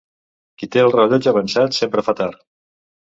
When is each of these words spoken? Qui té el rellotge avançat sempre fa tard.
Qui 0.61 0.69
té 0.75 0.81
el 0.85 0.93
rellotge 0.95 1.31
avançat 1.33 1.77
sempre 1.83 2.09
fa 2.09 2.17
tard. 2.23 2.43